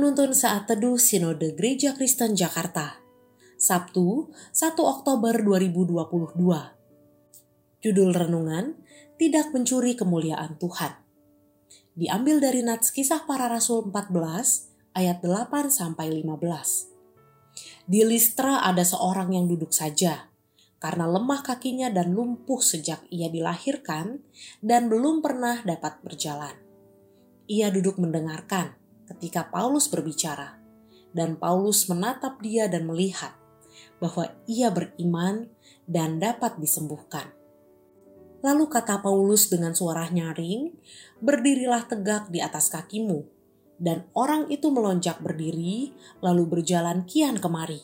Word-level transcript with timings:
Penuntun 0.00 0.32
Saat 0.32 0.64
Teduh 0.64 0.96
Sinode 0.96 1.52
Gereja 1.52 1.92
Kristen 1.92 2.32
Jakarta 2.32 3.04
Sabtu 3.60 4.32
1 4.48 4.72
Oktober 4.80 5.36
2022 5.44 6.40
Judul 7.84 8.08
Renungan 8.16 8.80
Tidak 9.20 9.52
Mencuri 9.52 9.92
Kemuliaan 9.92 10.56
Tuhan. 10.56 10.96
Diambil 11.92 12.40
dari 12.40 12.64
Nats 12.64 12.96
Kisah 12.96 13.28
Para 13.28 13.52
Rasul 13.52 13.92
14 13.92 14.96
ayat 14.96 15.20
8 15.20 15.68
sampai 15.68 16.08
15 16.24 17.84
Di 17.84 18.00
Listra 18.00 18.64
ada 18.64 18.80
seorang 18.80 19.36
yang 19.36 19.52
duduk 19.52 19.76
saja 19.76 20.32
karena 20.80 21.12
lemah 21.12 21.44
kakinya 21.44 21.92
dan 21.92 22.16
lumpuh 22.16 22.64
sejak 22.64 23.04
ia 23.12 23.28
dilahirkan 23.28 24.24
dan 24.64 24.88
belum 24.88 25.20
pernah 25.20 25.60
dapat 25.60 26.00
berjalan. 26.00 26.56
Ia 27.52 27.68
duduk 27.68 28.00
mendengarkan 28.00 28.79
ketika 29.10 29.50
Paulus 29.50 29.90
berbicara, 29.90 30.54
dan 31.10 31.34
Paulus 31.34 31.90
menatap 31.90 32.38
dia 32.38 32.70
dan 32.70 32.86
melihat 32.86 33.34
bahwa 33.98 34.30
ia 34.46 34.70
beriman 34.70 35.50
dan 35.90 36.22
dapat 36.22 36.56
disembuhkan. 36.62 37.34
Lalu 38.40 38.72
kata 38.72 39.04
Paulus 39.04 39.52
dengan 39.52 39.76
suara 39.76 40.08
nyaring, 40.08 40.72
"Berdirilah 41.20 41.84
tegak 41.84 42.32
di 42.32 42.40
atas 42.40 42.72
kakimu." 42.72 43.26
Dan 43.80 44.08
orang 44.12 44.48
itu 44.52 44.68
melonjak 44.68 45.20
berdiri, 45.24 45.92
lalu 46.20 46.44
berjalan 46.48 47.04
kian 47.08 47.40
kemari. 47.40 47.80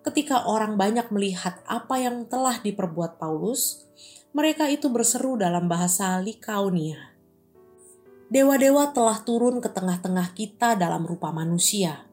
Ketika 0.00 0.48
orang 0.48 0.80
banyak 0.80 1.08
melihat 1.12 1.60
apa 1.68 2.00
yang 2.00 2.24
telah 2.28 2.60
diperbuat 2.60 3.20
Paulus, 3.20 3.84
mereka 4.32 4.68
itu 4.68 4.88
berseru 4.88 5.36
dalam 5.36 5.68
bahasa 5.68 6.16
Likaonia 6.20 7.19
dewa-dewa 8.30 8.94
telah 8.94 9.18
turun 9.26 9.58
ke 9.58 9.66
tengah-tengah 9.66 10.38
kita 10.38 10.78
dalam 10.78 11.02
rupa 11.02 11.34
manusia. 11.34 12.06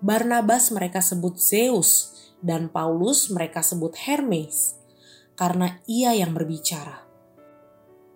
Barnabas 0.00 0.72
mereka 0.72 1.04
sebut 1.04 1.36
Zeus 1.36 2.16
dan 2.40 2.72
Paulus 2.72 3.28
mereka 3.28 3.60
sebut 3.60 3.92
Hermes 3.94 4.80
karena 5.36 5.78
ia 5.84 6.16
yang 6.16 6.32
berbicara. 6.32 7.04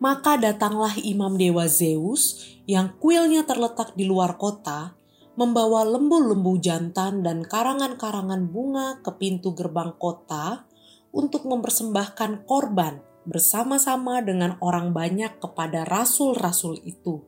Maka 0.00 0.40
datanglah 0.40 0.96
imam 0.96 1.36
dewa 1.36 1.68
Zeus 1.68 2.56
yang 2.64 2.96
kuilnya 2.96 3.44
terletak 3.44 3.92
di 3.92 4.08
luar 4.08 4.40
kota 4.40 4.96
membawa 5.36 5.84
lembu-lembu 5.84 6.56
jantan 6.64 7.20
dan 7.20 7.44
karangan-karangan 7.44 8.48
bunga 8.48 9.04
ke 9.04 9.12
pintu 9.20 9.52
gerbang 9.52 9.92
kota 10.00 10.64
untuk 11.12 11.44
mempersembahkan 11.44 12.48
korban 12.48 13.04
bersama-sama 13.26 14.22
dengan 14.22 14.54
orang 14.62 14.94
banyak 14.94 15.42
kepada 15.42 15.82
rasul-rasul 15.82 16.78
itu. 16.86 17.26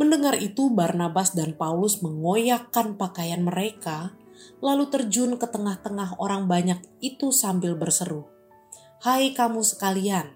Mendengar 0.00 0.40
itu, 0.40 0.72
Barnabas 0.72 1.36
dan 1.36 1.52
Paulus 1.52 2.00
mengoyakkan 2.00 2.96
pakaian 2.96 3.44
mereka, 3.44 4.16
lalu 4.64 4.88
terjun 4.88 5.36
ke 5.36 5.44
tengah-tengah 5.44 6.16
orang 6.16 6.48
banyak 6.48 6.80
itu 7.04 7.28
sambil 7.28 7.76
berseru, 7.76 8.24
"Hai 9.04 9.36
kamu 9.36 9.60
sekalian, 9.60 10.32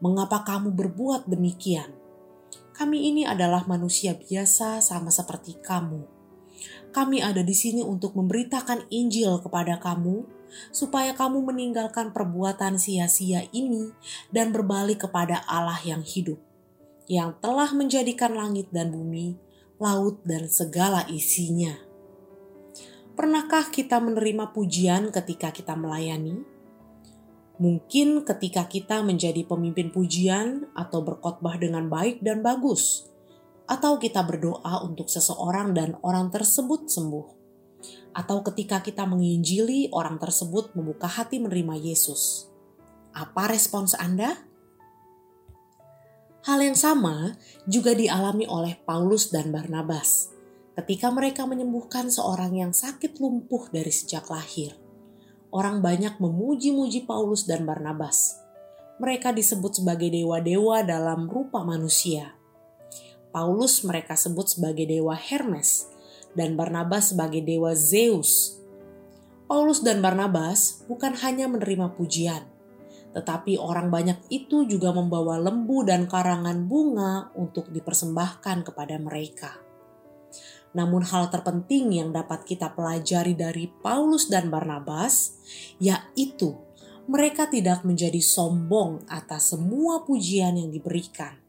mengapa 0.00 0.40
kamu 0.48 0.72
berbuat 0.72 1.28
demikian? 1.28 1.92
Kami 2.72 3.12
ini 3.12 3.22
adalah 3.28 3.68
manusia 3.68 4.16
biasa, 4.16 4.80
sama 4.80 5.12
seperti 5.12 5.60
kamu. 5.60 6.08
Kami 6.90 7.20
ada 7.20 7.44
di 7.44 7.52
sini 7.52 7.84
untuk 7.84 8.16
memberitakan 8.16 8.88
Injil 8.88 9.36
kepada 9.44 9.76
kamu." 9.76 10.33
Supaya 10.70 11.12
kamu 11.12 11.42
meninggalkan 11.42 12.10
perbuatan 12.14 12.78
sia-sia 12.78 13.46
ini 13.50 13.90
dan 14.30 14.54
berbalik 14.54 15.06
kepada 15.08 15.42
Allah 15.46 15.78
yang 15.82 16.02
hidup, 16.02 16.38
yang 17.10 17.36
telah 17.42 17.70
menjadikan 17.74 18.32
langit 18.32 18.70
dan 18.70 18.94
bumi, 18.94 19.36
laut, 19.82 20.22
dan 20.22 20.46
segala 20.46 21.04
isinya. 21.10 21.74
Pernahkah 23.14 23.70
kita 23.70 24.02
menerima 24.02 24.50
pujian 24.50 25.14
ketika 25.14 25.54
kita 25.54 25.78
melayani? 25.78 26.42
Mungkin 27.54 28.26
ketika 28.26 28.66
kita 28.66 29.06
menjadi 29.06 29.46
pemimpin 29.46 29.94
pujian 29.94 30.66
atau 30.74 31.06
berkhotbah 31.06 31.54
dengan 31.54 31.86
baik 31.86 32.18
dan 32.26 32.42
bagus, 32.42 33.06
atau 33.64 33.96
kita 33.96 34.20
berdoa 34.26 34.84
untuk 34.84 35.08
seseorang 35.08 35.72
dan 35.72 35.96
orang 36.04 36.28
tersebut 36.28 36.90
sembuh 36.90 37.33
atau 38.14 38.40
ketika 38.46 38.80
kita 38.80 39.04
menginjili 39.04 39.90
orang 39.90 40.16
tersebut 40.22 40.72
membuka 40.78 41.10
hati 41.10 41.42
menerima 41.42 41.74
Yesus. 41.76 42.48
Apa 43.14 43.50
respons 43.50 43.94
Anda? 43.98 44.38
Hal 46.44 46.60
yang 46.60 46.76
sama 46.76 47.40
juga 47.64 47.96
dialami 47.96 48.44
oleh 48.44 48.76
Paulus 48.84 49.32
dan 49.32 49.48
Barnabas 49.48 50.34
ketika 50.74 51.08
mereka 51.08 51.46
menyembuhkan 51.46 52.10
seorang 52.10 52.58
yang 52.58 52.72
sakit 52.74 53.16
lumpuh 53.22 53.70
dari 53.70 53.94
sejak 53.94 54.26
lahir. 54.28 54.74
Orang 55.54 55.86
banyak 55.86 56.18
memuji-muji 56.18 57.06
Paulus 57.06 57.46
dan 57.46 57.62
Barnabas. 57.62 58.42
Mereka 58.98 59.30
disebut 59.30 59.78
sebagai 59.82 60.10
dewa-dewa 60.10 60.82
dalam 60.82 61.30
rupa 61.30 61.62
manusia. 61.62 62.34
Paulus 63.30 63.82
mereka 63.86 64.18
sebut 64.18 64.50
sebagai 64.50 64.86
dewa 64.86 65.14
Hermes, 65.14 65.90
dan 66.34 66.58
Barnabas 66.58 67.14
sebagai 67.14 67.42
dewa 67.42 67.72
Zeus. 67.74 68.58
Paulus 69.46 69.82
dan 69.82 70.02
Barnabas 70.02 70.82
bukan 70.90 71.14
hanya 71.22 71.46
menerima 71.46 71.94
pujian, 71.94 72.42
tetapi 73.14 73.60
orang 73.60 73.88
banyak 73.88 74.18
itu 74.32 74.66
juga 74.66 74.90
membawa 74.90 75.38
lembu 75.38 75.86
dan 75.86 76.10
karangan 76.10 76.66
bunga 76.66 77.30
untuk 77.38 77.70
dipersembahkan 77.70 78.66
kepada 78.66 78.98
mereka. 78.98 79.62
Namun, 80.74 81.06
hal 81.06 81.30
terpenting 81.30 81.94
yang 81.94 82.10
dapat 82.10 82.42
kita 82.42 82.74
pelajari 82.74 83.38
dari 83.38 83.70
Paulus 83.70 84.26
dan 84.26 84.50
Barnabas 84.50 85.38
yaitu 85.78 86.58
mereka 87.06 87.46
tidak 87.46 87.86
menjadi 87.86 88.18
sombong 88.18 89.06
atas 89.06 89.54
semua 89.54 90.02
pujian 90.02 90.58
yang 90.58 90.74
diberikan 90.74 91.43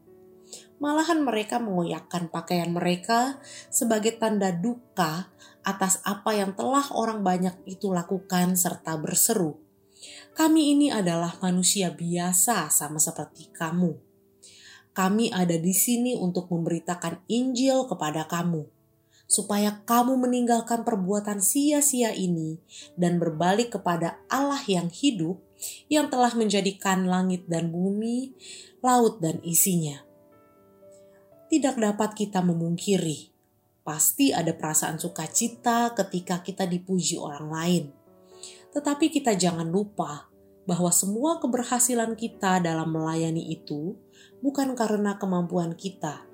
Malahan 0.76 1.24
mereka 1.24 1.56
mengoyakkan 1.56 2.28
pakaian 2.28 2.68
mereka 2.68 3.40
sebagai 3.72 4.20
tanda 4.20 4.52
duka 4.52 5.32
atas 5.64 6.04
apa 6.04 6.36
yang 6.36 6.52
telah 6.52 6.84
orang 6.92 7.24
banyak 7.24 7.56
itu 7.64 7.88
lakukan 7.88 8.60
serta 8.60 9.00
berseru. 9.00 9.56
Kami 10.36 10.76
ini 10.76 10.92
adalah 10.92 11.40
manusia 11.40 11.88
biasa 11.96 12.68
sama 12.68 13.00
seperti 13.00 13.48
kamu. 13.56 13.96
Kami 14.92 15.32
ada 15.32 15.56
di 15.56 15.72
sini 15.72 16.12
untuk 16.12 16.52
memberitakan 16.52 17.24
Injil 17.24 17.88
kepada 17.88 18.28
kamu, 18.28 18.68
supaya 19.24 19.80
kamu 19.88 20.28
meninggalkan 20.28 20.84
perbuatan 20.84 21.40
sia-sia 21.40 22.12
ini 22.12 22.60
dan 23.00 23.16
berbalik 23.16 23.80
kepada 23.80 24.20
Allah 24.28 24.60
yang 24.68 24.92
hidup, 24.92 25.40
yang 25.88 26.12
telah 26.12 26.36
menjadikan 26.36 27.08
langit 27.08 27.48
dan 27.48 27.72
bumi, 27.72 28.36
laut 28.84 29.24
dan 29.24 29.40
isinya 29.40 30.05
tidak 31.46 31.78
dapat 31.78 32.10
kita 32.18 32.42
memungkiri. 32.42 33.30
Pasti 33.86 34.34
ada 34.34 34.50
perasaan 34.50 34.98
sukacita 34.98 35.94
ketika 35.94 36.42
kita 36.42 36.66
dipuji 36.66 37.14
orang 37.22 37.46
lain. 37.46 37.84
Tetapi 38.74 39.14
kita 39.14 39.38
jangan 39.38 39.70
lupa 39.70 40.26
bahwa 40.66 40.90
semua 40.90 41.38
keberhasilan 41.38 42.18
kita 42.18 42.58
dalam 42.58 42.90
melayani 42.90 43.46
itu 43.54 43.94
bukan 44.42 44.74
karena 44.74 45.14
kemampuan 45.22 45.78
kita. 45.78 46.26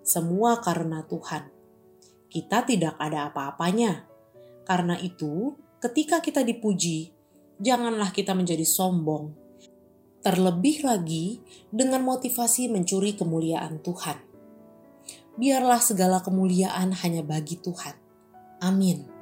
Semua 0.00 0.64
karena 0.64 1.04
Tuhan. 1.04 1.52
Kita 2.32 2.64
tidak 2.64 2.96
ada 2.96 3.28
apa-apanya. 3.28 4.08
Karena 4.64 4.96
itu, 4.96 5.60
ketika 5.84 6.24
kita 6.24 6.40
dipuji, 6.40 7.12
janganlah 7.60 8.16
kita 8.16 8.32
menjadi 8.32 8.64
sombong. 8.64 9.36
Terlebih 10.24 10.88
lagi 10.88 11.44
dengan 11.68 12.00
motivasi 12.04 12.72
mencuri 12.72 13.12
kemuliaan 13.12 13.80
Tuhan 13.84 14.27
biarlah 15.38 15.78
segala 15.78 16.18
kemuliaan 16.20 16.92
hanya 17.00 17.22
bagi 17.22 17.56
Tuhan. 17.62 17.94
Amin. 18.58 19.17